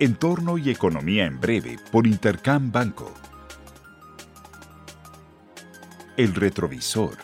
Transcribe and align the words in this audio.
Entorno 0.00 0.58
y 0.58 0.70
Economía 0.70 1.26
en 1.26 1.40
Breve 1.40 1.76
por 1.90 2.06
Intercam 2.06 2.70
Banco. 2.70 3.10
El 6.16 6.36
retrovisor. 6.36 7.16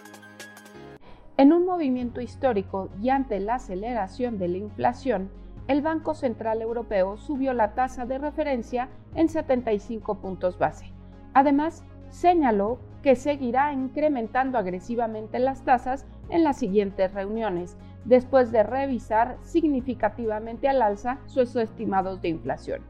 En 1.37 1.53
un 1.53 1.67
movimiento 1.67 2.21
histórico 2.21 2.89
y 3.01 3.11
ante 3.11 3.39
la 3.39 3.57
aceleración 3.57 4.39
de 4.39 4.49
la 4.49 4.59
inflación, 4.59 5.31
el 5.69 5.83
Banco 5.83 6.15
Central 6.15 6.63
Europeo 6.63 7.17
subió 7.17 7.53
la 7.53 7.75
tasa 7.75 8.07
de 8.07 8.19
referencia 8.19 8.89
en 9.15 9.29
75 9.29 10.17
puntos 10.17 10.59
base. 10.59 10.93
Además, 11.33 11.85
señaló 12.11 12.81
que 13.05 13.15
seguirá 13.15 13.73
incrementando 13.73 14.59
agresivamente 14.59 15.39
las 15.39 15.63
tasas 15.63 16.07
en 16.29 16.45
las 16.45 16.59
siguientes 16.59 17.13
reuniones, 17.13 17.77
después 18.05 18.53
de 18.53 18.63
revisar 18.63 19.39
significativamente 19.43 20.69
al 20.69 20.83
alza 20.83 21.19
sus 21.27 21.57
estimados 21.57 22.21
de 22.21 22.29
inflación. 22.29 22.83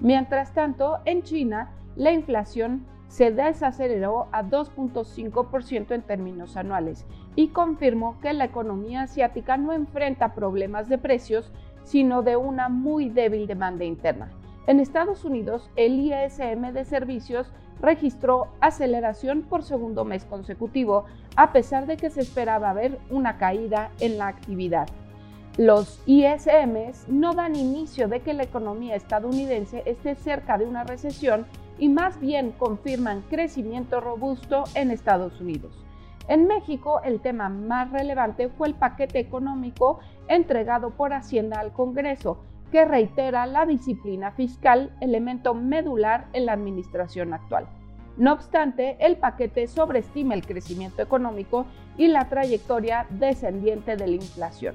Mientras 0.00 0.52
tanto, 0.52 0.98
en 1.04 1.22
China, 1.22 1.70
la 1.96 2.12
inflación 2.12 2.86
se 3.08 3.32
desaceleró 3.32 4.28
a 4.32 4.44
2.5% 4.44 5.92
en 5.92 6.02
términos 6.02 6.56
anuales 6.56 7.06
y 7.34 7.48
confirmó 7.48 8.20
que 8.20 8.32
la 8.32 8.44
economía 8.44 9.02
asiática 9.02 9.56
no 9.56 9.72
enfrenta 9.72 10.34
problemas 10.34 10.88
de 10.88 10.98
precios, 10.98 11.50
sino 11.84 12.22
de 12.22 12.36
una 12.36 12.68
muy 12.68 13.08
débil 13.08 13.46
demanda 13.46 13.84
interna. 13.84 14.30
En 14.68 14.80
Estados 14.80 15.24
Unidos, 15.24 15.70
el 15.76 15.98
ISM 15.98 16.74
de 16.74 16.84
servicios 16.84 17.50
registró 17.80 18.48
aceleración 18.60 19.40
por 19.40 19.62
segundo 19.62 20.04
mes 20.04 20.26
consecutivo, 20.26 21.06
a 21.36 21.52
pesar 21.52 21.86
de 21.86 21.96
que 21.96 22.10
se 22.10 22.20
esperaba 22.20 22.74
ver 22.74 22.98
una 23.08 23.38
caída 23.38 23.90
en 23.98 24.18
la 24.18 24.26
actividad. 24.26 24.86
Los 25.56 26.02
ISMs 26.04 27.08
no 27.08 27.32
dan 27.32 27.56
inicio 27.56 28.08
de 28.08 28.20
que 28.20 28.34
la 28.34 28.42
economía 28.42 28.94
estadounidense 28.94 29.84
esté 29.86 30.16
cerca 30.16 30.58
de 30.58 30.66
una 30.66 30.84
recesión 30.84 31.46
y 31.78 31.88
más 31.88 32.20
bien 32.20 32.52
confirman 32.52 33.22
crecimiento 33.30 34.02
robusto 34.02 34.64
en 34.74 34.90
Estados 34.90 35.40
Unidos. 35.40 35.82
En 36.28 36.46
México, 36.46 37.00
el 37.04 37.20
tema 37.20 37.48
más 37.48 37.90
relevante 37.90 38.50
fue 38.50 38.68
el 38.68 38.74
paquete 38.74 39.18
económico 39.18 40.00
entregado 40.28 40.90
por 40.90 41.14
Hacienda 41.14 41.58
al 41.58 41.72
Congreso, 41.72 42.42
que 42.70 42.84
reitera 42.84 43.46
la 43.46 43.66
disciplina 43.66 44.30
fiscal, 44.32 44.92
elemento 45.00 45.54
medular 45.54 46.26
en 46.32 46.46
la 46.46 46.52
administración 46.52 47.32
actual. 47.32 47.66
No 48.16 48.32
obstante, 48.32 48.96
el 48.98 49.16
paquete 49.16 49.68
sobreestima 49.68 50.34
el 50.34 50.44
crecimiento 50.44 51.02
económico 51.02 51.66
y 51.96 52.08
la 52.08 52.28
trayectoria 52.28 53.06
descendiente 53.10 53.96
de 53.96 54.06
la 54.06 54.14
inflación. 54.14 54.74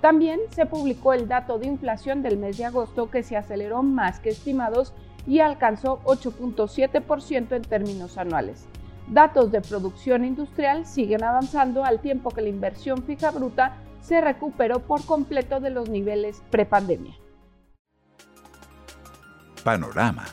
También 0.00 0.40
se 0.50 0.66
publicó 0.66 1.12
el 1.12 1.26
dato 1.26 1.58
de 1.58 1.66
inflación 1.66 2.22
del 2.22 2.36
mes 2.36 2.58
de 2.58 2.66
agosto 2.66 3.10
que 3.10 3.22
se 3.22 3.36
aceleró 3.36 3.82
más 3.82 4.20
que 4.20 4.28
estimados 4.28 4.92
y 5.26 5.40
alcanzó 5.40 6.00
8.7% 6.04 7.56
en 7.56 7.62
términos 7.62 8.18
anuales. 8.18 8.66
Datos 9.08 9.50
de 9.50 9.60
producción 9.60 10.24
industrial 10.24 10.86
siguen 10.86 11.24
avanzando 11.24 11.84
al 11.84 12.00
tiempo 12.00 12.30
que 12.30 12.42
la 12.42 12.48
inversión 12.48 13.02
fija 13.02 13.30
bruta 13.30 13.76
se 14.00 14.20
recuperó 14.20 14.80
por 14.80 15.04
completo 15.04 15.60
de 15.60 15.70
los 15.70 15.88
niveles 15.88 16.42
prepandemia. 16.50 17.14
Panorama. 19.64 20.24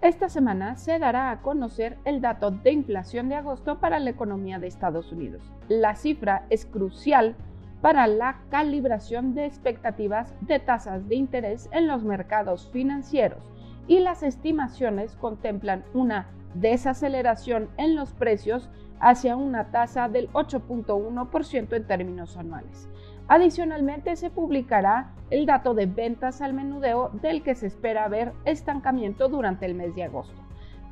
Esta 0.00 0.28
semana 0.30 0.76
se 0.76 0.98
dará 0.98 1.30
a 1.30 1.42
conocer 1.42 1.98
el 2.04 2.22
dato 2.22 2.50
de 2.50 2.72
inflación 2.72 3.28
de 3.28 3.34
agosto 3.34 3.80
para 3.80 3.98
la 3.98 4.10
economía 4.10 4.58
de 4.58 4.66
Estados 4.66 5.12
Unidos. 5.12 5.42
La 5.68 5.94
cifra 5.94 6.46
es 6.48 6.64
crucial 6.64 7.36
para 7.82 8.06
la 8.06 8.38
calibración 8.50 9.34
de 9.34 9.44
expectativas 9.44 10.34
de 10.40 10.58
tasas 10.58 11.06
de 11.08 11.16
interés 11.16 11.68
en 11.72 11.86
los 11.86 12.02
mercados 12.02 12.70
financieros 12.72 13.52
y 13.86 14.00
las 14.00 14.22
estimaciones 14.22 15.16
contemplan 15.16 15.84
una 15.92 16.28
desaceleración 16.60 17.68
en 17.76 17.96
los 17.96 18.12
precios 18.12 18.68
hacia 19.00 19.36
una 19.36 19.70
tasa 19.70 20.08
del 20.08 20.30
8.1% 20.32 21.76
en 21.76 21.86
términos 21.86 22.36
anuales. 22.36 22.88
Adicionalmente, 23.28 24.16
se 24.16 24.30
publicará 24.30 25.12
el 25.30 25.46
dato 25.46 25.74
de 25.74 25.86
ventas 25.86 26.40
al 26.40 26.54
menudeo 26.54 27.10
del 27.20 27.42
que 27.42 27.54
se 27.54 27.66
espera 27.66 28.08
ver 28.08 28.32
estancamiento 28.44 29.28
durante 29.28 29.66
el 29.66 29.74
mes 29.74 29.94
de 29.94 30.04
agosto. 30.04 30.40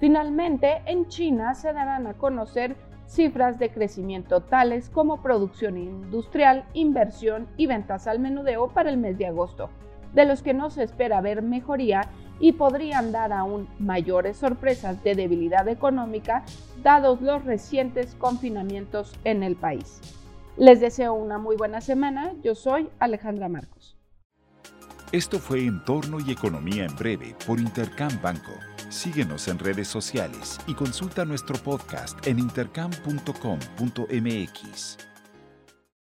Finalmente, 0.00 0.82
en 0.86 1.06
China 1.06 1.54
se 1.54 1.72
darán 1.72 2.06
a 2.06 2.14
conocer 2.14 2.76
cifras 3.06 3.58
de 3.58 3.70
crecimiento 3.70 4.41
tales 4.41 4.91
como 4.91 5.22
producción 5.22 5.76
industrial, 5.76 6.64
inversión 6.75 7.46
y 7.56 7.66
ventas 7.66 8.06
al 8.06 8.19
menudeo 8.19 8.69
para 8.69 8.91
el 8.91 8.96
mes 8.96 9.16
de 9.19 9.26
agosto, 9.26 9.70
de 10.12 10.25
los 10.25 10.42
que 10.42 10.54
no 10.54 10.70
se 10.70 10.82
espera 10.82 11.20
ver 11.20 11.42
mejoría 11.42 12.02
y 12.41 12.53
podrían 12.53 13.12
dar 13.12 13.33
aún 13.33 13.69
mayores 13.78 14.37
sorpresas 14.37 15.03
de 15.05 15.15
debilidad 15.15 15.69
económica 15.69 16.45
dados 16.83 17.21
los 17.21 17.45
recientes 17.45 18.17
confinamientos 18.19 19.15
en 19.25 19.43
el 19.43 19.56
país. 19.56 20.00
Les 20.56 20.81
deseo 20.81 21.15
una 21.15 21.39
muy 21.39 21.56
buena 21.56 21.81
semana. 21.81 22.33
Yo 22.43 22.55
soy 22.55 22.89
Alejandra 22.99 23.49
Marcos. 23.49 23.97
Esto 25.12 25.39
fue 25.39 25.65
Entorno 25.65 26.19
y 26.21 26.33
Economía 26.33 26.87
en 26.87 26.97
Breve 26.97 27.37
por 27.47 27.61
Intercam 27.61 28.21
Banco. 28.21 28.53
Síguenos 28.89 29.49
en 29.49 29.59
redes 29.59 29.89
sociales 29.89 30.59
y 30.67 30.75
consulta 30.75 31.25
nuestro 31.25 31.56
podcast 31.56 32.27
en 32.27 32.39
intercam.com.mx. 32.39 35.13